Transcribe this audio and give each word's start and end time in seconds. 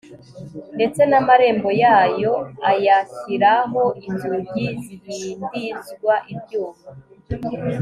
ndetse 0.75 1.01
n'amarembo 1.09 1.69
yayo 1.83 2.33
ayashyiraho 2.71 3.81
inzugi 4.07 4.65
zihindizwa 4.79 6.13
ibyuma 6.33 6.83